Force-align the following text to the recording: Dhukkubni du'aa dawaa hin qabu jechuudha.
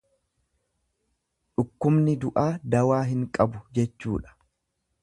Dhukkubni 1.55 2.17
du'aa 2.25 2.49
dawaa 2.77 3.05
hin 3.13 3.25
qabu 3.39 3.65
jechuudha. 3.79 4.37